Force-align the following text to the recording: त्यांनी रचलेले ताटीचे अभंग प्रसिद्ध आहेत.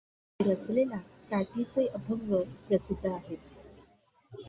त्यांनी 0.39 0.53
रचलेले 0.53 0.97
ताटीचे 1.31 1.85
अभंग 1.89 2.33
प्रसिद्ध 2.67 3.05
आहेत. 3.07 3.37